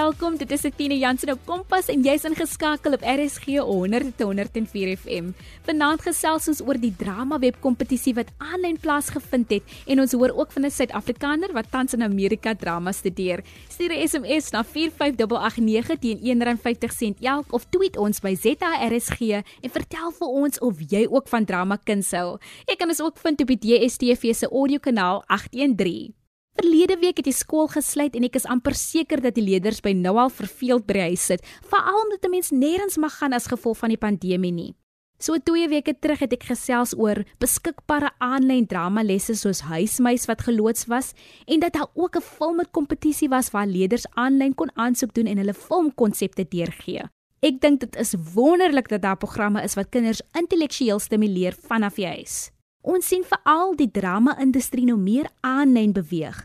[0.00, 0.36] welkom.
[0.40, 5.32] Dit is Tine Jansen op Kompas en jy's ingeskakel op RSG 100 104 FM.
[5.66, 10.32] Vanaand gesels ons oor die drama web kompetisie wat aanlyn plaasgevind het en ons hoor
[10.38, 13.42] ook van 'n Suid-Afrikaner wat tans in Amerika drama studeer.
[13.68, 19.20] Stuur 'n SMS na 45889 teen R1.50 elk of tweet ons by ZARSG
[19.60, 22.38] en vertel vir ons of jy ook van drama kuns hou.
[22.66, 26.19] Jy kan ons ook vind op die DSTV se audiokanaal 813.
[26.58, 29.92] Verlede week het die skool gesluit en ek is amper seker dat die leerders by
[29.94, 33.46] nou al verveeld by die huis sit, veral omdat 'n mens nêrens mag gaan as
[33.46, 34.74] gevolg van die pandemie nie.
[35.20, 40.42] So 2 weke terug het ek gesels oor beskikbare aanlyn drama lesse soos huismeis wat
[40.48, 41.12] geloods was
[41.46, 45.54] en dat daar ook 'n filmkompetisie was waar leerders aanlyn kon aansoek doen en hulle
[45.54, 47.02] filmkonsepte deurgee.
[47.42, 52.06] Ek dink dit is wonderlik dat daar programme is wat kinders intellektueel stimuleer vanaf die
[52.06, 52.50] huis.
[52.80, 56.38] Ons sien veral die drama-industrie nou meer aanlyn beweeg.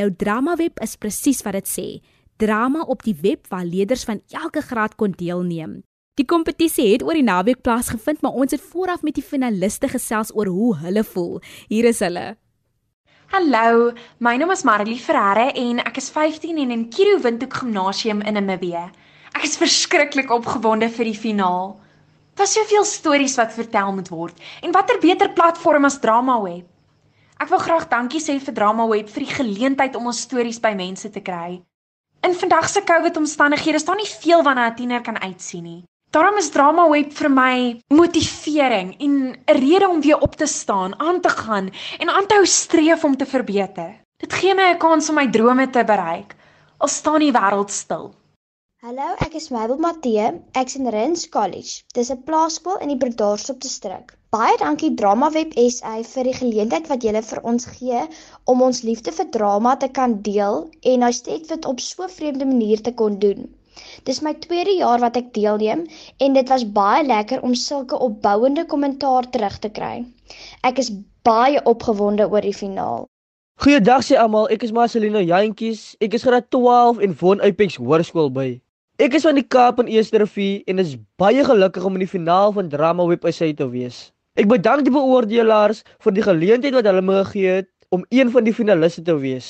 [0.00, 1.88] Nou DramaWeb is presies wat dit sê.
[2.40, 5.82] Drama op die web waar leerders van elke graad kon deelneem.
[6.16, 10.32] Die kompetisie het oor die naweek plaasgevind, maar ons het vooraf met die finaliste gesels
[10.32, 11.40] oor hoe hulle voel.
[11.68, 12.36] Hier is hulle.
[13.34, 13.92] Hallo,
[14.24, 18.38] my naam is Marilee Ferreira en ek is 15 en in Kiro Windhoek Gimnasium in
[18.40, 18.88] Namibië.
[19.34, 21.74] Ek is verskriklik opgewonde vir die finaal.
[22.34, 26.66] Daar's soveel stories wat vertel moet word en watter beter platform as DramaWeb.
[27.38, 31.10] Ek wil graag dankie sê vir DramaWeb vir die geleentheid om ons stories by mense
[31.14, 31.62] te kry.
[32.26, 35.84] In vandag se COVID-omstandighede staan nie veel waarna 'n tiener kan uitsien nie.
[36.10, 41.20] Daarom is DramaWeb vir my motivering en 'n rede om weer op te staan, aan
[41.20, 44.00] te gaan en aan te hou streef om te verbeter.
[44.18, 46.34] Dit gee my 'n kans om my drome te bereik
[46.78, 48.14] al staan die wêreld stil.
[48.84, 50.24] Hallo, ek is Mabel Matthee.
[50.60, 51.70] Ek's in Rins College.
[51.96, 54.10] Dis 'n plaaskool in die Bredasdorp distrik.
[54.36, 58.02] Baie dankie DramaWeb SA vir die geleentheid wat julle vir ons gee
[58.54, 60.58] om ons liefde vir drama te kan deel
[60.90, 63.48] en nou steeds dit op so 'n vreemde manier te kon doen.
[64.04, 65.86] Dis my tweede jaar wat ek deelneem
[66.18, 70.04] en dit was baie lekker om sulke opbouende kommentaar terug te kry.
[70.62, 70.92] Ek is
[71.22, 73.08] baie opgewonde oor die finaal.
[73.64, 75.96] Goeiedag sê almal, ek is Marcelino Jantjies.
[76.00, 78.60] Ek is graad 12 en woon Apex Hoërskool by.
[78.94, 82.52] Ek is van die Kaap en Eersterivier en is baie gelukkig om in die finaal
[82.54, 84.12] van Drama Web SA te wees.
[84.38, 88.46] Ek bedank die beoordelaars vir die geleentheid wat hulle my gegee het om een van
[88.46, 89.48] die finaliste te wees.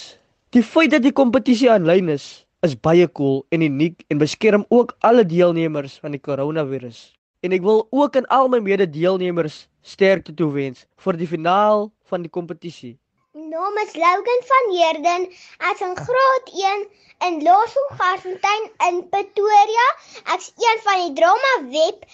[0.57, 4.97] Die feit dat die kompetisie aanlyn is, is baie cool en uniek en beskerm ook
[5.05, 7.11] alle deelnemers van die koronavirus.
[7.45, 12.33] En ek wil ook aan al my mede-deelnemers sterkte toewens vir die finaal van die
[12.33, 12.97] kompetisie.
[13.35, 15.23] Naam is Logan van Heerden.
[15.69, 16.83] Ek's in graad 1
[17.27, 19.87] in Laerskool Garsfontein in Pretoria.
[20.35, 22.05] Ek's een van die drama web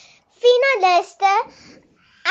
[0.40, 1.34] finaliste.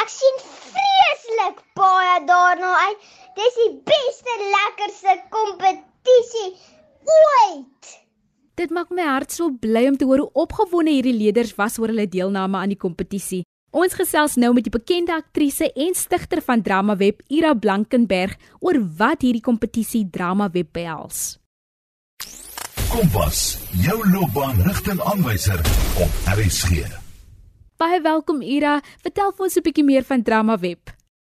[0.02, 3.06] Ek sien vreeslik baie daarna uit.
[3.38, 6.50] Dis die beste lekkerste kompetisie
[7.20, 7.94] ooit.
[8.58, 11.94] Dit maak my hart so bly om te hoor hoe opgewonde hierdie leerders was oor
[11.94, 13.44] hulle deelname aan die kompetisie.
[13.69, 18.34] Ons gesels nou met die bekende aktrise en stigter van Drama Web, Ira Blankenberg,
[18.66, 21.38] oor wat hierdie kompetisie Drama Web behels.
[22.90, 25.62] Kompas, jou loopbaanrigtingaanwyser
[26.02, 26.81] op RSG.
[27.78, 28.80] Baie welkom Ira.
[29.06, 30.90] Vertel vir ons 'n bietjie meer van Drama Web.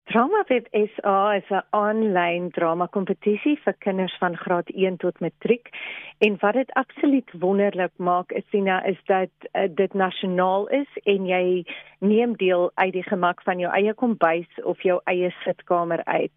[0.06, 5.70] Drama Web SA is 'n aanlyn drama kompetisie vir kinders van graad 1 tot matriek.
[6.18, 11.26] En wat dit absoluut wonderlik maak is Sina is dat uh, dit nasionaal is en
[11.26, 11.64] jy
[11.98, 16.36] neem deel uit die gemak van jou eie kombuis of jou eie sitkamer uit.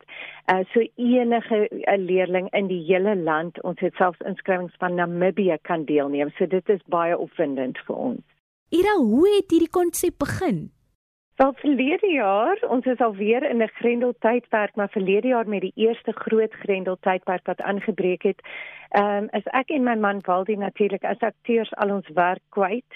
[0.53, 5.57] Uh so enige uh, leerling in die hele land, ons het selfs inskrywings van Namibië
[5.61, 6.31] kan deelneem.
[6.38, 8.23] So dit is baie opwindend vir ons.
[8.69, 10.76] Ira, hoe het hierdie konsep begin?
[11.37, 16.11] Wel verlede jaar, ons is alweer in 'n grendeltydperk, maar verlede jaar met die eerste
[16.11, 18.41] groot grendeltydperk wat aangebreek het,
[18.89, 22.91] ehm um, is ek en my man Waldi natuurlik as akteurs al ons werk kwyt.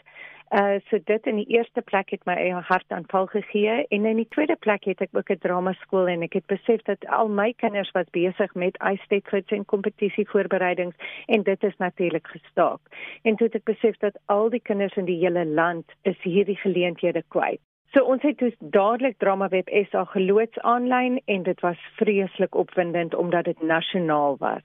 [0.50, 4.16] Uh so dit in die eerste plek het my eie hart aanval gegee en in
[4.16, 7.30] die tweede plek het ek ook 'n drama skool en ek het besef dat al
[7.30, 10.96] my kinders was besig met ystedgids en kompetisie voorbereidings
[11.26, 12.82] en dit is natuurlik gestaak.
[13.22, 16.58] En toe het ek besef dat al die kinders in die hele land is hierdie
[16.58, 17.71] geleenthede kwyt.
[17.92, 23.50] So ons het dus dadelik DramaWeb SA geloods aanlyn en dit was vreeslik opwindend omdat
[23.50, 24.64] dit nasionaal was.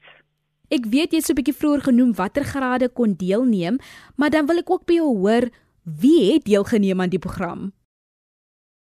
[0.70, 3.78] Ek weet jy het so 'n bietjie vroeër genoem watter grade kon deelneem,
[4.17, 5.50] maar dan wil ek ook by jou hoor
[5.82, 7.73] wie het deelgeneem aan die program?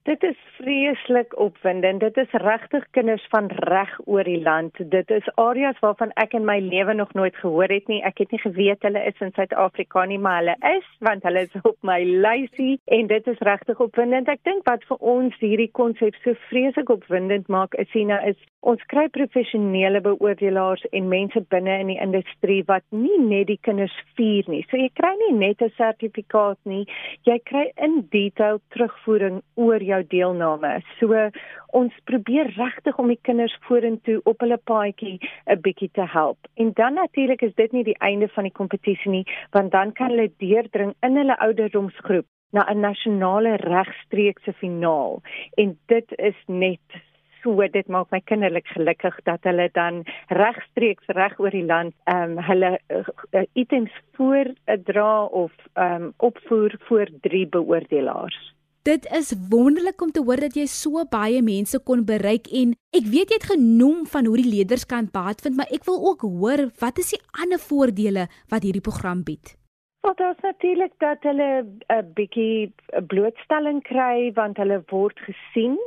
[0.04, 2.00] Dit is vreeslik opwindend.
[2.00, 4.74] Dit is regtig kinders van reg oor die land.
[4.90, 8.00] Dit is areas waarvan ek in my lewe nog nooit gehoor het nie.
[8.02, 11.54] Ek het nie geweet hulle is in Suid-Afrika nie, maar hulle is want hulle is
[11.62, 14.32] op my lysie en dit is regtig opwindend.
[14.34, 18.82] Ek dink wat vir ons hierdie konsep so vreeslik opwindend maak, is sien is Ons
[18.94, 24.46] kry professionele beoordelaars en mense binne in die industrie wat nie net die kinders vier
[24.54, 24.60] nie.
[24.70, 26.86] So jy kry nie net 'n sertifikaat nie,
[27.26, 30.74] jy kry in detail terugvoering oor jou deelname.
[31.00, 31.30] So
[31.78, 36.38] ons probeer regtig om die kinders vorentoe op hulle paadjie 'n bietjie te help.
[36.56, 40.10] En dan natuurlik is dit nie die einde van die kompetisie nie, want dan kan
[40.10, 45.22] hulle deurdring in hulle ouderdomsgroep na 'n nasionale regstreekse finaal
[45.56, 47.02] en dit is net
[47.44, 52.38] so dit maak my kinderlik gelukkig dat hulle dan regstreeks reg oor die land ehm
[52.38, 58.54] um, hulle uh, items voordra of ehm um, opvoer voor drie beoordelaars.
[58.84, 63.06] Dit is wonderlik om te hoor dat jy so baie mense kon bereik en ek
[63.14, 66.26] weet jy het genoem van hoe die leerders kan baat vind, maar ek wil ook
[66.26, 69.54] hoor wat is die ander voordele wat hierdie program bied?
[70.02, 71.50] Wat well, is natuurlik dat hulle
[71.94, 72.74] 'n bietjie
[73.14, 75.78] blootstelling kry want hulle word gesien.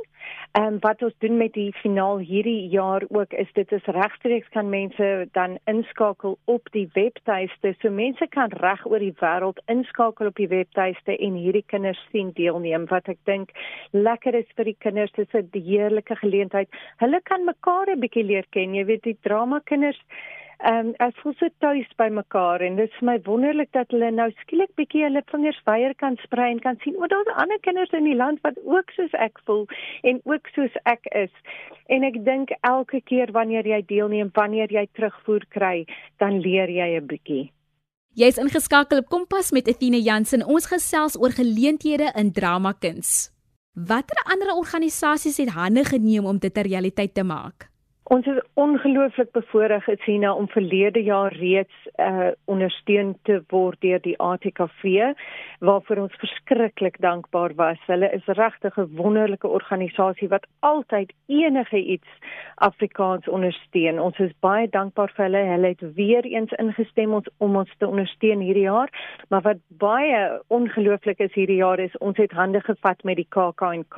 [0.55, 4.47] Ehm um, wat ons doen met die finaal hierdie jaar ook is dit is regstreeks
[4.53, 7.73] kan mense dan inskakel op die webtuiste.
[7.81, 12.31] So mense kan reg oor die wêreld inskakel op die webtuiste en hierdie kinders sien
[12.39, 13.51] deelneem wat ek dink
[13.91, 15.11] lekker is vir die kinders.
[15.19, 16.69] Dit is 'n heerlike geleentheid.
[17.03, 18.75] Hulle kan mekaar 'n bietjie leer ken.
[18.75, 19.99] Jy weet die drama kinders
[20.63, 23.91] Ehm um, as ons so tuis by mekaar en dit is vir my wonderlik dat
[23.91, 27.59] hulle nou skielik bietjie hulle vingers weier kan sprei en kan sien o, daar's ander
[27.67, 29.65] kinders in die land wat ook soos ek voel
[30.03, 31.33] en ook soos ek is.
[31.91, 35.85] En ek dink elke keer wanneer jy deelneem, wanneer jy terugvoer kry,
[36.23, 37.51] dan leer jy 'n bietjie.
[38.15, 40.45] Jy's ingeskakel op Kompas met Athena Jansen.
[40.45, 43.29] Ons gesels oor geleenthede in drama kuns.
[43.73, 47.74] Watter ander organisasies het hande geneem om dit 'n realiteit te maak?
[48.13, 54.13] Ons is ongelooflik bevoorreg Etsina om verlede jaar reeds uh ondersteun te word deur die
[54.21, 55.15] ATKV
[55.65, 57.81] waarvoor ons verskriklik dankbaar was.
[57.89, 62.07] Hulle is regtig 'n wonderlike organisasie wat altyd enige iets
[62.55, 63.99] Afrikaans ondersteun.
[63.99, 65.43] Ons is baie dankbaar vir hulle.
[65.53, 68.89] Hulle het weer eens ingestem ons om ons te ondersteun hierdie jaar.
[69.29, 73.97] Maar wat baie ongelooflik is hierdie jaar is ons het hande gevat met die KAK&K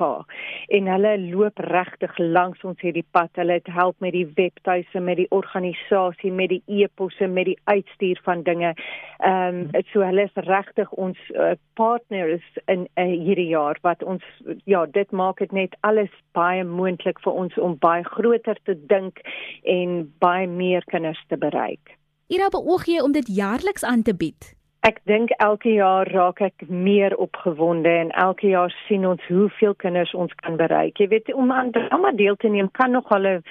[0.68, 3.30] en hulle loop regtig langs ons hierdie pad.
[3.34, 3.68] Hulle het
[3.98, 8.74] met die webtuise, met die organisasie, met die e-posse, met die uitstuur van dinge.
[9.18, 14.24] Ehm um, so hulle is regtig ons uh, partners in uh, hierdie jaar wat ons
[14.64, 19.22] ja, dit maak dit net alles baie moontlik vir ons om baie groter te dink
[19.62, 21.96] en baie meer kinders te bereik.
[22.28, 24.57] Ira beoog jy om dit jaarliks aan te bied?
[24.86, 30.12] Ek dink elke jaar raak ek meer opgewonde en elke jaar sien ons hoeveel kinders
[30.14, 31.00] ons kan bereik.
[31.02, 33.42] Jy weet om aan drama deel te neem kan nog al 'n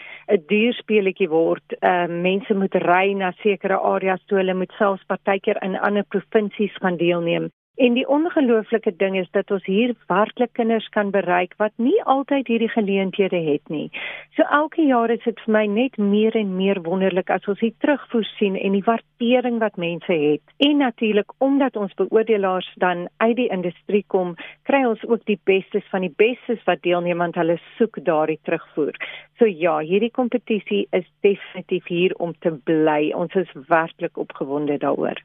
[0.47, 1.75] duur speletjie word.
[1.81, 6.03] Ehm uh, mense moet ry na sekere areas toe hulle moet selfs partykeer in ander
[6.03, 7.51] provinsies gaan deelneem.
[7.77, 12.47] En die ongelooflike ding is dat ons hier werklik kinders kan bereik wat nie altyd
[12.49, 13.91] hierdie geleenthede het nie.
[14.33, 17.75] So elke jaar is dit vir my net meer en meer wonderlik as ons hier
[17.85, 20.41] terugvoer sien en die waardering wat mense het.
[20.57, 24.33] En natuurlik omdat ons beoordelaars dan uit die industrie kom,
[24.65, 28.97] kry ons ook die bestes van die bestes wat deelneem want hulle soek daardie terugvoer.
[29.37, 33.13] So ja, hierdie kompetisie is definitief hier om te bly.
[33.13, 35.21] Ons is werklik opgewonde daaroor.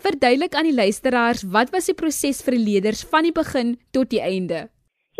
[0.00, 4.08] Verduidelik aan die luisteraars wat was die proses vir die leerders van die begin tot
[4.08, 4.70] die einde?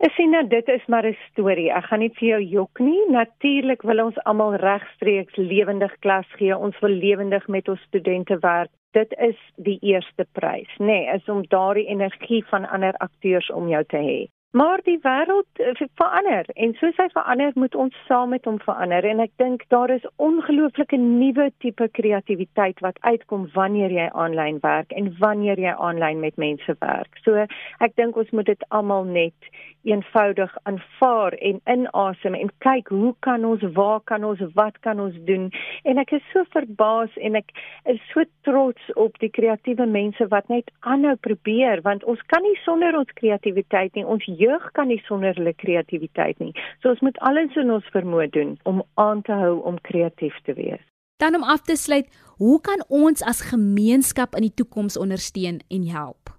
[0.04, 1.72] Ek sien nou dit is maar 'n storie.
[1.72, 3.02] Ek gaan nie vir jou jok nie.
[3.10, 6.58] Natuurlik wil ons almal regstreeks lewendig klas gee.
[6.58, 8.72] Ons wil lewendig met ons studente werk.
[8.92, 13.68] Dit is die eerste prys, nê, nee, is om daardie energie van ander akteurs om
[13.68, 14.28] jou te hê.
[14.56, 16.46] Maar die wêreld uh, verander.
[16.54, 19.04] En soos hy verander, moet ons saam met hom verander.
[19.04, 24.96] En ek dink daar is ongelooflike nuwe tipe kreatiwiteit wat uitkom wanneer jy aanlyn werk
[24.96, 27.20] en wanneer jy aanlyn met mense werk.
[27.28, 27.44] So
[27.84, 29.52] ek dink ons moet dit almal net
[29.86, 35.18] eenvoudig aanvaar en inasem en kyk hoe kan ons waar kan ons wat kan ons
[35.28, 35.50] doen.
[35.84, 37.52] En ek is so verbaas en ek
[37.92, 42.58] is so trots op die kreatiewe mense wat net aanhou probeer want ons kan nie
[42.64, 44.06] sonder ons kreatiwiteit nie.
[44.06, 46.54] Ons jeug kan nie sonder hulle kreatiwiteit nie.
[46.82, 50.56] So ons moet alles in ons vermoë doen om aan te hou om kreatief te
[50.58, 50.84] wees.
[51.24, 55.88] Dan om af te sluit hoe kan ons as gemeenskap in die toekoms ondersteun en
[55.92, 56.35] help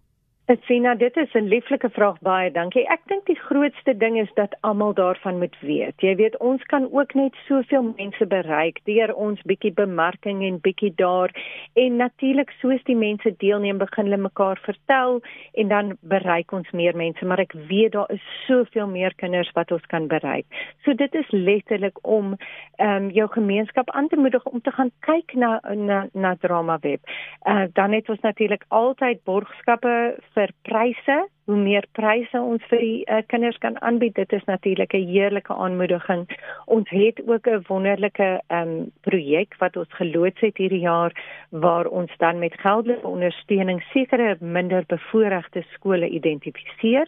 [0.47, 2.87] Sina, dit is 'n lieflike vraag baie dankie.
[2.89, 5.95] Ek dink die grootste ding is dat almal daarvan moet weet.
[6.01, 10.93] Jy weet, ons kan ook net soveel mense bereik deur ons bietjie bemarking en bietjie
[10.95, 11.31] daar
[11.75, 15.21] en natuurlik soos die mense deelneem, begin hulle mekaar vertel
[15.53, 19.73] en dan bereik ons meer mense, maar ek weet daar is soveel meer kinders wat
[19.73, 20.47] ons kan bereik.
[20.85, 22.37] So dit is letterlik om
[22.77, 26.79] ehm um, jou gemeenskap aan te moedig om te gaan kyk na na na Drama
[26.81, 27.01] Web.
[27.43, 31.17] Uh, dan het ons natuurlik altyd borgskappe vir pryse.
[31.47, 35.55] Hoe meer pryse ons vir die uh, kinders kan aanbied, dit is natuurlik 'n heerlike
[35.55, 36.27] aanmoediging.
[36.67, 41.13] Ons het ook 'n wonderlike um, projek wat ons geloods het hierdie jaar
[41.51, 47.07] waar ons dan met geldelike ondersteuning sekere minder bevoorregte skole identifiseer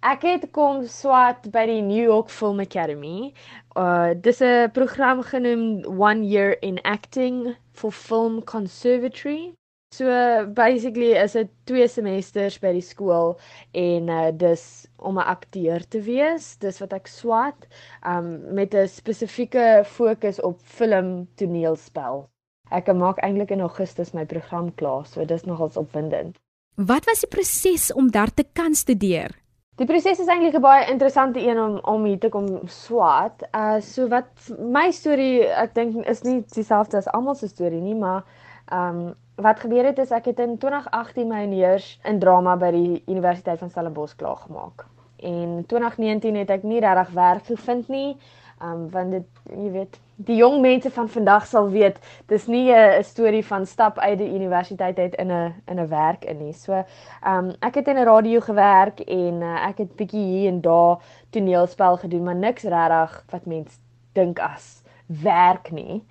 [0.07, 3.33] Ek het kom swat by die New York Film Academy.
[3.75, 9.55] Uh dis 'n program genoem One Year in Acting for Film Conservatory.
[9.95, 10.05] So
[10.53, 13.39] basically is dit twee semesters by die skool
[13.73, 14.65] en uh dis
[15.01, 16.57] om 'n akteur te wees.
[16.61, 17.69] Dis wat ek swat
[18.05, 22.29] um met 'n spesifieke fokus op film toneelspel.
[22.71, 26.37] Ek maak eintlik in Augustus my program klaar, so dis nogals opwindend.
[26.77, 29.33] Wat was die proses om daar te kan studeer?
[29.79, 33.45] Die proses is eintlik 'n baie interessante een om om hier te kom swat.
[33.55, 37.95] Uh so wat my storie ek dink is nie dieselfde as almal se storie nie,
[37.95, 38.25] maar
[38.73, 42.71] ehm um, wat gebeur het is ek het in 2018 my eers in drama by
[42.75, 44.85] die Universiteit van Stellenbosch klaar gemaak.
[45.17, 48.17] En 2019 het ek nie regtig werk gevind nie.
[48.63, 53.05] Um want dit jy weet, die jong mense van vandag sal weet, dis nie 'n
[53.05, 56.53] storie van stap uit die universiteit uit in 'n in 'n werk in nie.
[56.53, 56.85] So
[57.27, 60.99] um ek het in 'n radio gewerk en uh, ek het bietjie hier en daar
[61.31, 63.79] toneelspel gedoen, maar niks regtig wat mense
[64.13, 66.03] dink as werk nie.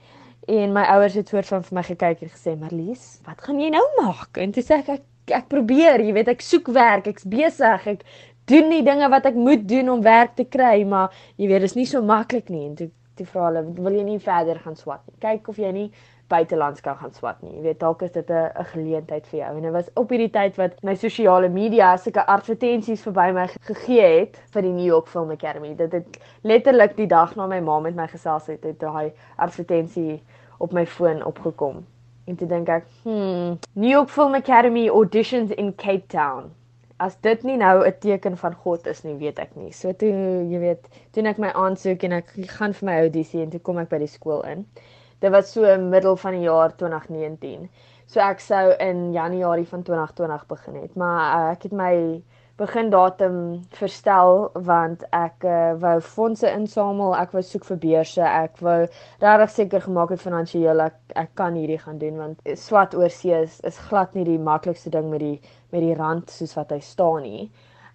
[0.48, 3.70] En my ouers het soort van vir my gekyk en gesê, "Marlies, wat gaan jy
[3.70, 7.26] nou maak?" En toe sê ek, ek ek probeer, jy weet, ek soek werk, ek's
[7.28, 8.04] besig, ek
[8.48, 11.72] doen die dinge wat ek moet doen om werk te kry, maar jy weet, dit
[11.72, 12.66] is nie so maklik nie.
[12.70, 15.16] En toe toe vra hulle, "Wil jy nie verder gaan swat nie?
[15.20, 15.92] Kyk of jy nie
[16.28, 17.56] buitelands kan gaan swat nie.
[17.56, 20.30] Jy weet, dalk is dit 'n 'n geleentheid vir jou." En dit was op hierdie
[20.30, 25.08] tyd wat my sosiale media sulke advertensies verby my gegee het vir die New York
[25.08, 25.76] Film Academy.
[25.76, 30.22] Dit het letterlik die dag na my ma met my gesels het, het daai advertensie
[30.60, 31.86] op my foon opgekom.
[32.26, 36.52] En toe dink ek, "Hmm, New York Film Academy auditions in Cape Town."
[37.00, 39.72] As dit nie nou 'n teken van God is nie, weet ek nie.
[39.72, 40.12] So toe,
[40.52, 43.78] jy weet, toe ek my aansoek en ek gaan vir my audisie en toe kom
[43.78, 44.66] ek by die skool in.
[45.20, 47.70] Dit was so in middel van die jaar 2019.
[48.08, 52.24] So ek sou in Januarie van 2020 begin het, maar uh, ek het my
[52.58, 53.36] begin datum
[53.78, 58.80] verstel want ek uh, wou fondse insamel, ek wou soek vir beurse, ek wou
[59.22, 63.36] regtig seker gemaak het finansiëel ek ek kan hierdie gaan doen want swat oor see
[63.38, 65.36] is is glad nie die maklikste ding met die
[65.70, 67.50] met die rand soos wat hy staan nie.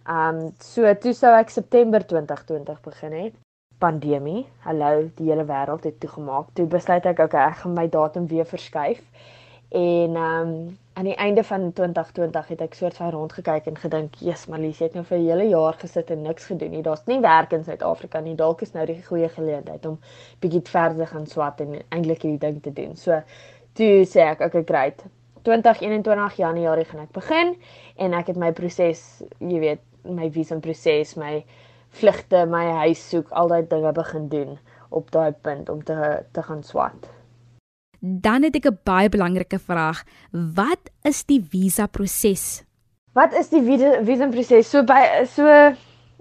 [0.08, 3.34] Um so toe sou ek September 2020 begin het.
[3.82, 6.52] Pandemie, hallo, die hele wêreld het toegemaak.
[6.54, 9.02] Toe besluit ek okay, ek gaan my datum weer verskuif.
[9.72, 14.14] En ehm um, aan die einde van 2020 het ek soort van rondgekyk en gedink,
[14.14, 16.82] "Jesus, Marlies, jy het nou vir 'n hele jaar gesit en niks gedoen nie.
[16.82, 18.34] Daar's nie werk in Suid-Afrika nie.
[18.34, 19.98] Dalk is nou die goeie geleentheid om
[20.40, 23.22] bietjie verder gaan swat en eintlik hierdie ding te doen." So,
[23.72, 25.04] toe sê ek, "Okay, great.
[25.42, 27.54] 2021 Januarie gaan ek begin
[27.96, 31.42] en ek het my proses, jy weet, my visumproses, my
[31.98, 34.56] vlugte, my huis soek, al daai dinge begin doen
[34.92, 35.96] op daai punt om te
[36.32, 37.08] te gaan swat.
[38.00, 40.04] Dan het ek 'n baie belangrike vraag.
[40.32, 42.64] Wat is die visa proses?
[43.12, 44.70] Wat is die visumproses?
[44.70, 45.74] So by so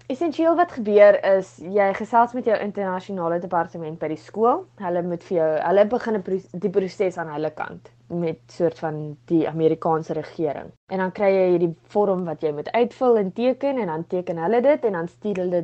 [0.08, 4.66] Essensieel wat gebeur is jy gesels met jou internasionale departement by die skool.
[4.76, 9.48] Hulle moet vir jou hulle begin die proses aan hulle kant met soort van die
[9.50, 10.72] Amerikaanse regering.
[10.92, 14.38] En dan kry jy hierdie vorm wat jy moet uitvul en teken en dan teken
[14.38, 15.62] hulle dit en dan stuur hulle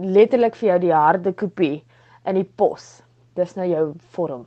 [0.00, 1.84] letterlik vir jou die harde kopie
[2.24, 3.02] in die pos.
[3.36, 3.84] Dis nou jou
[4.16, 4.46] vorm.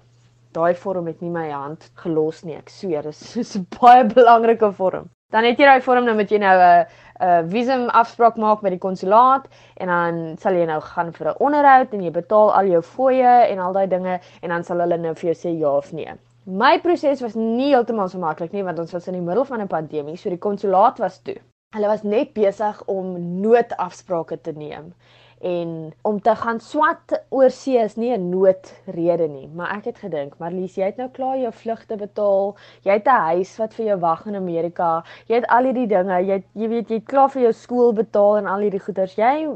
[0.53, 5.09] Daai vorm het nie my hand gelos nie, ek sweer, dis 'n baie belangrike vorm.
[5.33, 6.85] Dan het jy daai vorm nou met jy nou 'n
[7.21, 11.39] 'n visum afspraak maak met die konsulaat en dan sal jy nou gaan vir 'n
[11.39, 14.97] onderhoud en jy betaal al jou fooie en al daai dinge en dan sal hulle
[14.97, 16.13] nou vir jou sê ja of nee.
[16.45, 19.61] My proses was nie heeltemal so maklik nie want ons was in die middel van
[19.61, 21.37] 'n pandemie, so die konsulaat was toe.
[21.73, 24.93] Hulle was net besig om noodafsprake te neem
[25.39, 29.97] en om te gaan swat oor see is nie 'n noodrede nie, maar ek het
[29.97, 33.85] gedink, Marlies, jy het nou klaar jou vlugte betaal, jy het 'n huis wat vir
[33.85, 37.05] jou wag in Amerika, jy het al hierdie dinge, jy het, jy weet jy het
[37.05, 39.15] klaar vir jou skool betaal en al hierdie goeders.
[39.15, 39.47] Jy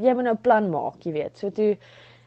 [0.00, 1.38] jy moet nou plan maak, jy weet.
[1.38, 1.76] So toe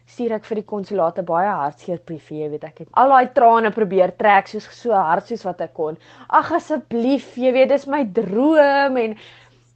[0.09, 3.71] stuur ek vir die konsulate baie hartseer brief, jy weet ek het al daai trane
[3.75, 5.99] probeer trek soos so hard soos wat ek kon.
[6.29, 9.15] Ag asseblief, jy weet dis my droom en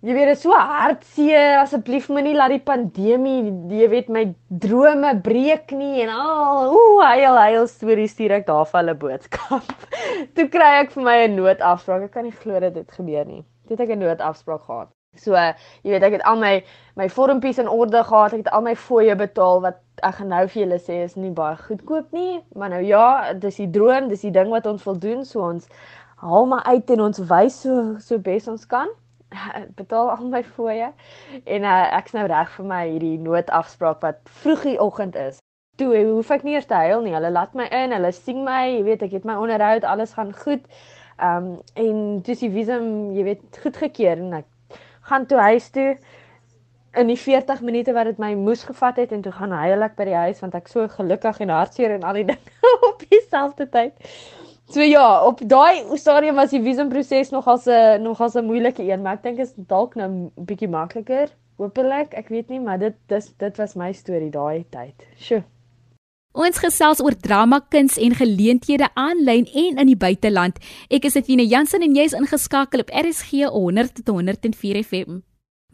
[0.03, 3.37] Jy weet dit is so hartseer asseblief moenie laat die pandemie
[3.71, 4.23] jy weet my
[4.65, 9.71] drome breek nie en al ooh heil heil stories stuur ek daar vir hulle boodskap.
[10.35, 12.03] Toe kry ek vir my 'n noodafspraak.
[12.09, 13.45] Ek kan nie glo dit gebeur nie.
[13.63, 14.91] Toe het ek 'n noodafspraak gehad.
[15.15, 16.53] So jy weet ek het al my
[16.97, 18.33] my vormpies in orde gehad.
[18.33, 21.31] Ek het al my fooie betaal wat ek gaan nou vir julle sê is nie
[21.33, 24.97] baie goedkoop nie, maar nou ja, dis die droom, dis die ding wat ons wil
[24.99, 25.69] doen, so ons
[26.23, 28.89] haal maar uit en ons wys so so bes ons kan.
[29.79, 30.89] betaal al my fooie
[31.43, 35.39] en uh, ek's nou reg vir my hierdie noodafspraak wat vroeg die oggend is.
[35.81, 37.15] Toe hoef ek nie eers te huil nie.
[37.15, 40.33] Hulle laat my in, hulle sien my, jy weet, ek het my onderhoud, alles gaan
[40.43, 40.67] goed.
[41.17, 42.85] Ehm um, en dis die visum,
[43.17, 44.49] jy weet, goedgekeur en ek
[45.09, 45.97] gaan toe huis toe
[46.93, 49.95] in die 40 minute wat dit my moes gevat het en toe gaan huil ek
[49.97, 53.69] by die huis want ek so gelukkig en hartseer en al die dinge op dieselfde
[53.69, 53.93] tyd.
[54.73, 59.19] So ja, op daai stadium was die visumproses nogals 'n nogals 'n moeilike een, maar
[59.19, 61.29] ek dink is dalk nou 'n bietjie makliker.
[61.57, 65.05] Hoopelik, ek weet nie, maar dit dis dit was my storie daai tyd.
[65.17, 65.43] Sjoe.
[66.33, 70.57] Ons gesels oor drama kuns en geleenthede aanlyn en in die buiteland.
[70.89, 75.19] Ek is Athena Jansen en jy's ingeskakel op RSG 100 tot 104 FM.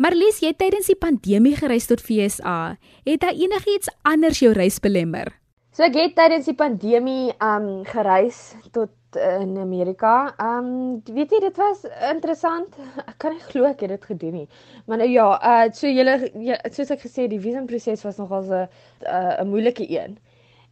[0.03, 2.75] Marlies, jy tydens die pandemie gereis tot FSA.
[3.07, 5.31] Het daar enigiets anders jou reis belemmer?
[5.71, 10.33] So ek het tydens die pandemie um gereis tot uh, in Amerika.
[10.43, 12.75] Um weet jy dit was interessant.
[13.05, 14.47] Ek kan nie glo ek het dit gedoen nie.
[14.91, 16.19] Maar nou ja, uh so julle
[16.67, 18.67] soos ek gesê die visumproses was nogal 'n
[19.07, 20.19] 'n moeilike een.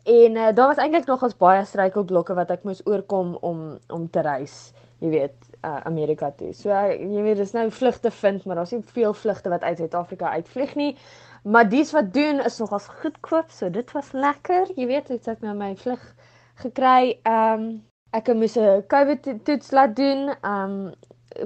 [0.08, 4.22] En uh, daar was eintlik nogals baie struikelblokke wat ek moes oorkom om om te
[4.24, 4.72] reis,
[5.04, 5.36] jy weet,
[5.68, 6.54] uh, Amerika toe.
[6.56, 9.82] So uh, jy weet dis nou vlugte vind, maar daar's nie veel vlugte wat uit
[9.84, 10.94] Suid-Afrika uitvlieg nie.
[11.44, 14.72] Maar dis wat doen is nogals goedkoop, so dit was lekker.
[14.80, 16.08] Jy weet, ek het nou my vlug
[16.64, 17.18] gekry.
[17.28, 17.70] Ehm um,
[18.16, 20.32] ek moes 'n COVID toets laat doen.
[20.40, 20.94] Ehm um,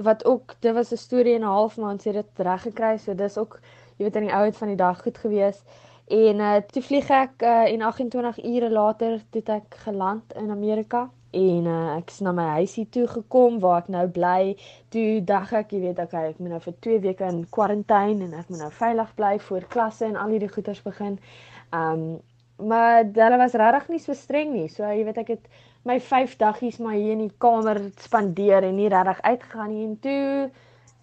[0.06, 2.96] wat ook dit was 'n storie en 'n half maand sê dit reg gekry.
[2.98, 3.58] So dis ook
[3.98, 5.64] jy weet aan die oud van die dag goed gewees.
[6.12, 11.06] En uh toe vlieg ek uh, en 28 ure later het ek geland in Amerika
[11.32, 14.52] en uh, ek is na my huisie toe gekom waar ek nou bly.
[14.92, 18.34] Toe dag ek, jy weet, okay, ek moet nou vir 2 weke in kwarantyne en
[18.42, 21.16] ek moet nou veilig bly voor klasse en al hierdie goeters begin.
[21.72, 22.04] Um
[22.62, 24.68] maar hulle was regtig nie so streng nie.
[24.70, 25.48] So jy weet ek het
[25.88, 29.96] my 5 daggies maar hier in die kamer spandeer en nie regtig uitgegaan nie en
[30.04, 30.20] toe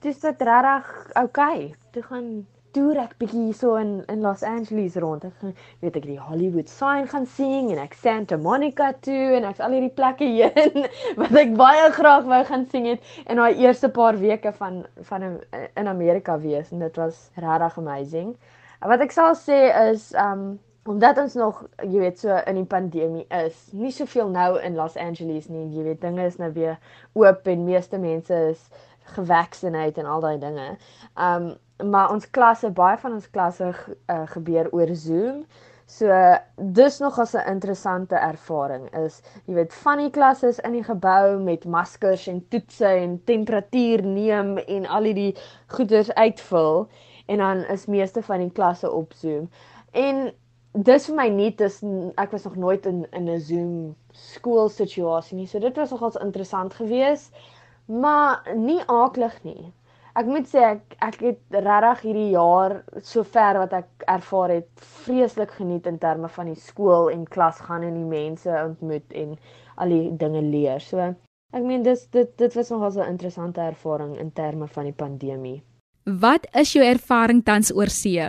[0.06, 0.94] dis dit regtig
[1.26, 1.74] okay.
[1.98, 2.30] Toe gaan
[2.76, 5.26] toer ek bietjie hierso in in Los Angeles rond.
[5.26, 9.62] Ek weet ek die Hollywood sign gaan sien en ek Santa Monica toe en ek's
[9.64, 10.88] al hierdie plekke heen
[11.22, 15.28] wat ek baie graag wou gaan sien het in daai eerste paar weke van van
[15.30, 18.34] in Amerika wees en dit was regtig amazing.
[18.86, 23.26] Wat ek sal sê is um omdat ons nog jy weet so in die pandemie
[23.46, 25.68] is, nie soveel nou in Los Angeles nie.
[25.76, 26.80] Jy weet dinge is nou weer
[27.20, 28.64] oop en meeste mense is
[29.14, 30.70] gevaksinate en al daai dinge.
[31.18, 31.52] Um
[31.84, 35.44] maar ons klasse, baie van ons klasse uh, gebeur oor Zoom.
[35.90, 36.14] So
[36.56, 40.84] dis nog as 'n interessante ervaring is, jy weet, van die klasse is in die
[40.84, 45.36] gebou met maskers en toetse en temperatuur neem en al hierdie
[45.68, 46.88] goeders uitvul
[47.26, 49.50] en dan is meeste van die klasse op Zoom.
[49.92, 50.32] En
[50.74, 51.82] dis vir my nie dis
[52.16, 55.48] ek was nog nooit in in 'n Zoom skool situasie nie.
[55.48, 57.34] So dit was nogals interessant geweest.
[57.90, 59.74] maar nie aaklig nie.
[60.20, 62.74] Ek moet sê ek ek het regtig hierdie jaar
[63.08, 67.86] sover wat ek ervaar het vreeslik geniet in terme van die skool en klas gaan
[67.88, 69.38] en die mense ontmoet en
[69.80, 70.84] al die dinge leer.
[70.84, 71.00] So
[71.56, 75.64] ek meen dis dit dit was nogal 'n interessante ervaring in terme van die pandemie.
[76.04, 78.20] Wat is jou ervaring tans oor see?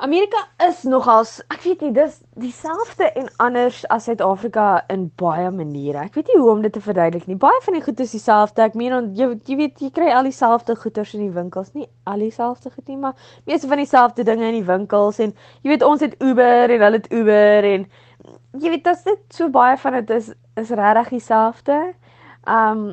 [0.00, 6.06] Amerika is nogals, ek weet nie, dis dieselfde en anders as Suid-Afrika in baie maniere.
[6.08, 7.36] Ek weet nie hoe om dit te verduidelik nie.
[7.38, 8.64] Baie van die goed is dieselfde.
[8.64, 12.24] Ek meen jy jy weet jy kry al dieselfde goederes in die winkels, nie al
[12.24, 13.14] dieselfde goed nie, maar
[13.46, 16.98] meeste van dieselfde dinge in die winkels en jy weet ons het Uber en hulle
[16.98, 17.86] het Uber en
[18.58, 21.78] jy weet dit is so baie van dit is is regtig dieselfde.
[22.50, 22.88] Um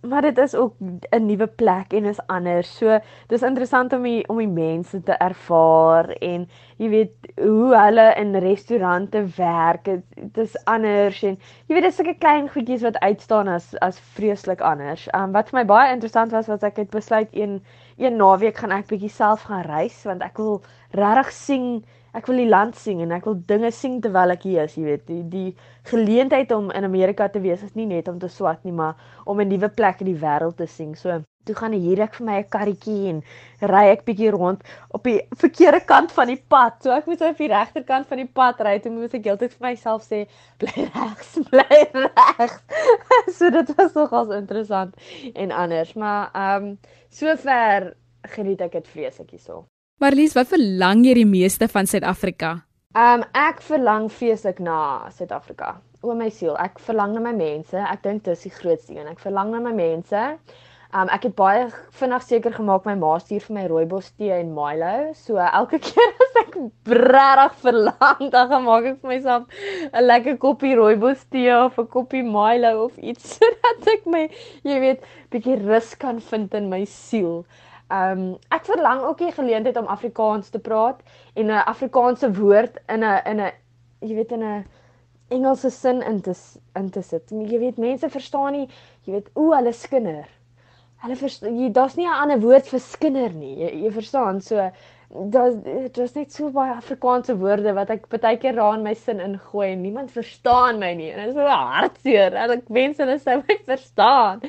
[0.00, 0.74] maar dit is ook
[1.10, 2.76] 'n nuwe plek en is anders.
[2.76, 8.14] So dis interessant om die, om die mense te ervaar en jy weet hoe hulle
[8.14, 9.84] in restaurante werk.
[10.14, 14.60] Dit is anders en jy weet dis sulke klein goedjies wat uitstaan as as vreeslik
[14.60, 15.08] anders.
[15.14, 17.62] Um wat vir my baie interessant was was ek het besluit een
[17.96, 22.36] een naweek gaan ek bietjie self gaan reis want ek wil regtig sien ek wil
[22.36, 25.22] die land sien en ek wil dinge sien terwyl ek hier is, jy weet, die
[25.32, 25.56] die
[25.90, 29.40] geleentheid om in Amerika te wees is nie net om te swat nie, maar om
[29.40, 30.94] 'n nuwe plek in die wêreld te sien.
[30.94, 33.22] So, toe gaan hier ek vir my 'n karretjie en
[33.72, 34.64] ry ek bietjie rond
[34.98, 36.82] op die verkeerde kant van die pad.
[36.82, 38.78] So ek moet op die regterkant van die pad ry.
[38.78, 40.26] Toe moet ek heeltyd vir myself sê,
[40.58, 42.60] bly regs, bly regs.
[43.38, 44.94] so dit was nogals interessant
[45.34, 47.94] en anders, maar ehm um, sover
[48.36, 49.64] geniet ek dit vreeslik hierso.
[49.98, 52.52] Marlies, wat verlang jy die meeste van Suid-Afrika?
[52.94, 55.72] Um ek verlang feeslik na Suid-Afrika.
[56.06, 57.74] O my siel, ek verlang na my mense.
[57.74, 59.10] Ek dink dis die grootste een.
[59.10, 60.22] Ek verlang na my mense.
[60.94, 61.66] Um ek het baie
[61.98, 64.94] vinnig seker gemaak my ma stuur vir my rooibos tee en Milo.
[65.18, 66.54] So elke keer as ek
[66.94, 72.22] regtig verlang, dan maak ek vir myself 'n lekker koppie rooibos tee of 'n koppie
[72.22, 74.28] Milo of iets sodat ek my,
[74.62, 75.02] jy weet,
[75.34, 77.42] bietjie rus kan vind in my siel.
[77.88, 80.98] Ehm um, ek verlang ook die geleentheid om Afrikaans te praat
[81.34, 83.52] en 'n Afrikaanse woord in 'n in 'n
[84.00, 84.64] jy weet in 'n
[85.28, 86.34] Engelse sin in te
[86.74, 87.30] in te sit.
[87.30, 88.68] Jy weet mense verstaan nie,
[89.04, 90.28] jy weet o, hulle skinder.
[91.02, 93.56] Hulle daar's nie 'n ander woord vir skinder nie.
[93.56, 94.70] Jy, jy verstaan so
[95.10, 95.54] daar's
[95.92, 99.72] daar's net so baie Afrikaanse woorde wat ek baie keer daar in my sin ingooi
[99.72, 101.10] en niemand verstaan my nie.
[101.10, 102.34] En dit is so hartseer.
[102.36, 104.42] Ek wens hulle sou my verstaan.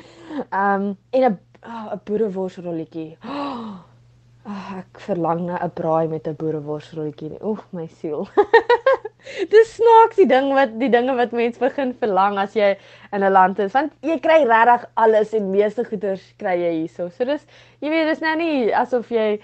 [0.50, 3.16] Ehm um, en 'n 'n oh, boereworsrolletjie.
[3.24, 3.80] Oh,
[4.78, 7.36] ek verlang na 'n braai met 'n boereworsrolletjie.
[7.44, 8.28] Oef, my siel.
[9.52, 12.70] Dis snaaks die ding wat die dinge wat mens begin verlang as jy
[13.12, 17.10] in 'n land is, want jy kry regtig alles en meeste goeders kry jy hierso.
[17.10, 17.44] So dis
[17.80, 19.40] jy weet dis nou nie asof jy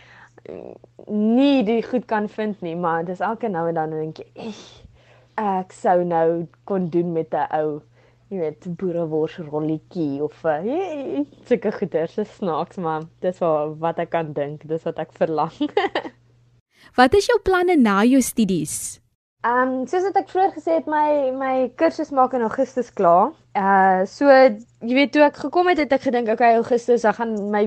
[1.07, 4.55] nie die goed kan vind nie, maar dis elke nou en dan dink jy,
[5.37, 7.83] ek sou nou kon doen met 'n ou
[8.31, 10.61] jy weet boerewors rolletjie of uh,
[11.47, 15.55] sulke goeders is snaaks maar dis wat wat ek kan dink dis wat ek verlang
[16.97, 19.01] Wat is jou planne na jou studies?
[19.45, 23.29] Ehm um, soos wat ek vroeër gesê het my my kursus maak in Augustus klaar.
[23.61, 27.35] Uh so jy weet toe ek gekom het het ek gedink okay Augustus dan gaan
[27.53, 27.61] my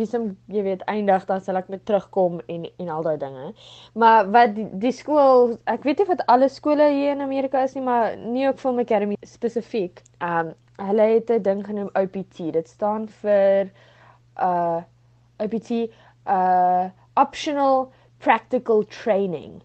[0.00, 3.46] visum jy weet eindig dan sal ek net terugkom en en al daai dinge.
[3.94, 7.78] Maar wat die, die skool ek weet nie wat alle skole hier in Amerika is
[7.78, 10.04] nie maar New York Film Academy spesifiek.
[10.20, 10.54] Ehm um,
[10.84, 12.52] hulle het 'n ding genoem OPT.
[12.60, 13.70] Dit staan vir
[14.36, 14.82] uh
[15.38, 15.70] OPT
[16.26, 19.62] uh optional practical training.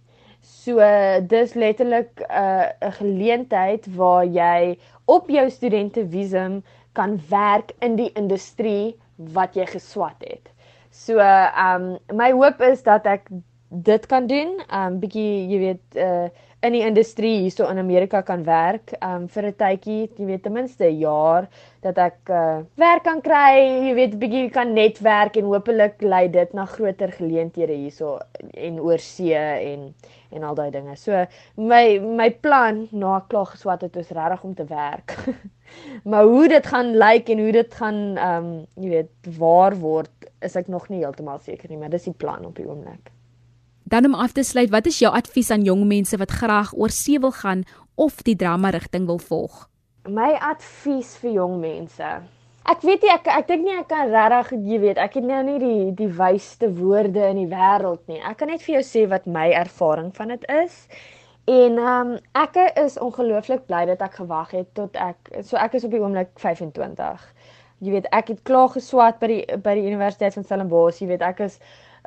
[0.67, 0.83] So
[1.31, 8.11] dis letterlik 'n uh, 'n geleentheid waar jy op jou studentevisum kan werk in die
[8.19, 10.51] industrie wat jy geswat het.
[10.91, 11.23] So
[11.67, 13.29] um my hoop is dat ek
[13.69, 14.59] dit kan doen.
[14.67, 16.27] Um bietjie jy weet uh
[16.67, 20.53] in die industrie hierso in Amerika kan werk um vir 'n tydjie, jy weet ten
[20.53, 21.47] minste 'n jaar
[21.87, 26.53] dat ek uh werk kan kry, jy weet bietjie kan netwerk en hopelik lei dit
[26.57, 28.17] na groter geleenthede hierso
[28.53, 29.91] en oor see en
[30.35, 30.95] en al daai dinge.
[30.99, 35.15] So my my plan na ek klaar geswat het is regtig om te werk.
[36.09, 40.31] maar hoe dit gaan lyk en hoe dit gaan ehm um, jy weet waar word
[40.45, 43.11] is ek nog nie heeltemal seker nie, maar dis die plan op die oomblik.
[43.87, 46.91] Dan om af te sluit, wat is jou advies aan jong mense wat graag oor
[46.91, 47.63] see wil gaan
[47.95, 49.69] of die drama rigting wil volg?
[50.07, 52.09] My advies vir jong mense.
[52.71, 55.39] Ek weet nie ek ek dink nie ek kan regtig jy weet, ek het nou
[55.43, 58.21] nie die die wysste woorde in die wêreld nie.
[58.23, 60.77] Ek kan net vir jou sê wat my ervaring van dit is.
[61.51, 65.75] En ehm um, ek is ongelooflik bly dat ek gewag het tot ek so ek
[65.79, 67.25] is op die oomblik 25.
[67.83, 71.01] Jy weet, ek het klaar geswat by die by die Universiteit van Stellenbosch.
[71.03, 71.59] Jy weet, ek is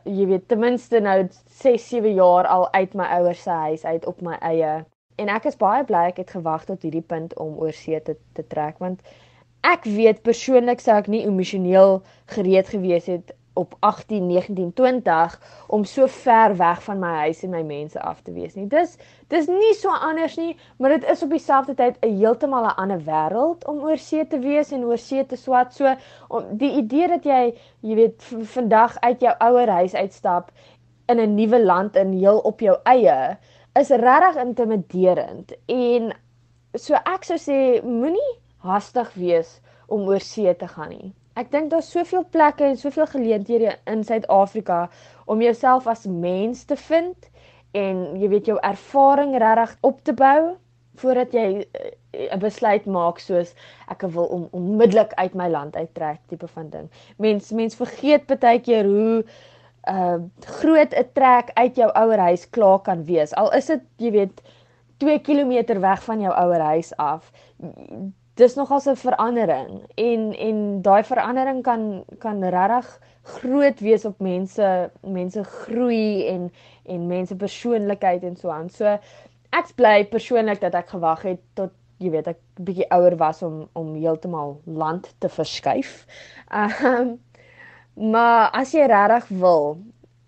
[0.08, 1.18] jy weet ten minste nou
[1.60, 4.78] 6 7 jaar al uit my ouers se huis uit op my eie
[5.22, 8.16] en ek is baie bly ek het gewag tot hierdie punt om oor see te
[8.38, 9.02] te trek want
[9.74, 12.00] ek weet persoonlik sou ek nie emosioneel
[12.34, 17.50] gereed gewees het op 18, 19, 20 om so ver weg van my huis en
[17.50, 18.66] my mense af te wees nie.
[18.70, 18.96] Dis
[19.28, 23.02] dis nie so anders nie, maar dit is op dieselfde tyd 'n heeltemal 'n ander
[23.10, 25.74] wêreld om oor see te wees en oor see te swat.
[25.74, 25.94] So
[26.28, 28.22] om die idee dat jy, jy weet,
[28.56, 30.52] vandag uit jou ouer huis uitstap
[31.08, 33.36] in 'n nuwe land in heel op jou eie
[33.78, 35.54] is regtig intimiderend.
[35.66, 36.12] En
[36.74, 38.32] so ek sou sê moenie
[38.66, 39.58] hastig wees
[39.90, 41.12] om oor see te gaan nie.
[41.38, 44.88] Ek dink daar's soveel plekke en soveel geleenthede in Suid-Afrika
[45.30, 47.30] om jouself as mens te vind
[47.78, 50.56] en jy weet jou ervaring regtig op te bou
[51.00, 51.92] voordat jy eh,
[52.34, 53.54] 'n besluit maak soos
[53.88, 56.90] ek wil om onmiddellik uit my land uittrek tipe van ding.
[57.16, 59.24] Mens mens vergeet baie keer hoe
[59.88, 60.18] uh
[60.60, 63.34] groot 'n trek uit jou ouer huis klaar kan wees.
[63.34, 64.42] Al is dit jy weet
[64.98, 67.32] 2 km weg van jou ouer huis af
[68.40, 74.90] dis nogals 'n verandering en en daai verandering kan kan regtig groot wees op mense
[75.00, 76.52] mense groei en
[76.84, 78.70] en mense persoonlikheid en so aan.
[78.70, 78.98] So
[79.52, 83.68] ek bly persoonlik dat ek gewag het tot jy weet ek bietjie ouer was om
[83.72, 86.06] om heeltemal land te verskuif.
[86.48, 87.18] Ehm um,
[88.00, 89.76] maar as jy regtig wil,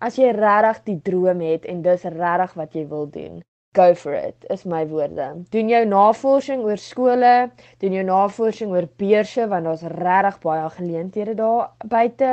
[0.03, 3.41] as jy regtig die droom het en dis regtig wat jy wil doen,
[3.73, 5.27] go for it is my woorde.
[5.49, 7.33] Doen jou navorsing oor skole,
[7.81, 12.31] doen jou navorsing oor beurse want daar's regtig baie geleenthede daar buite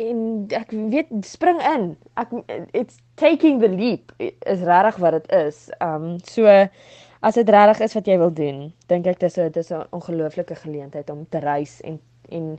[0.00, 0.24] en
[0.56, 1.86] ek weet spring in.
[2.20, 2.32] Ek
[2.72, 5.68] it's taking the leap is regtig wat dit is.
[5.84, 6.48] Um so
[7.20, 10.56] as dit regtig is wat jy wil doen, dink ek dis 'n dis 'n ongelooflike
[10.64, 12.58] geleentheid om te reis en en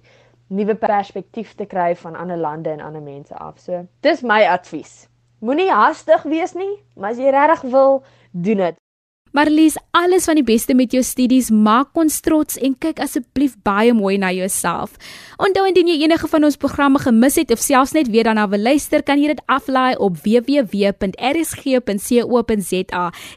[0.52, 3.60] nuwe perspektief te kry van ander lande en ander mense af.
[3.60, 5.08] So dis my advies.
[5.42, 8.76] Moenie hastig wees nie, maar as jy regtig wil, doen dit.
[9.32, 11.48] Marlies, alles van die beste met jou studies.
[11.56, 14.92] Maak ons trots en kyk asseblief baie mooi na jouself.
[15.40, 18.60] Onthou indien jy enige van ons programme gemis het of selfs net weer daarna wil
[18.60, 20.64] luister, kan jy dit aflaai op www.rsg.co.za.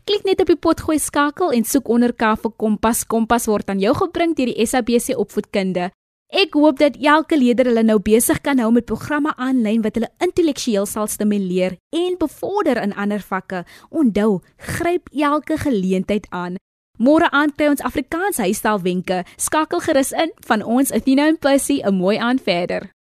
[0.05, 3.07] Klik net op die potgooi skakel en soek onder K vir Kompas.
[3.07, 5.95] Kompas word aan jou gebring deur die SABC Opvoedkunde.
[6.35, 10.09] Ek hoop dat elke leerder hulle nou besig kan hou met programme aanlyn wat hulle
[10.25, 13.61] intellektueel sal stimuleer en bevorder in ander vakke.
[13.95, 16.59] Onthou, gryp elke geleentheid aan.
[16.99, 19.23] Môre aand kry ons Afrikaans huisstylwenke.
[19.39, 22.94] Skakel gerus in van ons Athena en Percy 'n mooi aand verder.